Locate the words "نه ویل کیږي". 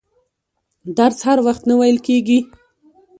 1.69-2.39